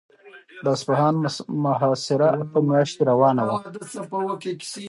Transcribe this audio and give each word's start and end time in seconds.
د 0.63 0.65
اصفهان 0.75 1.15
محاصره 1.65 2.27
اته 2.41 2.59
میاشتې 2.69 3.01
روانه 3.11 3.41
وه. 3.47 3.57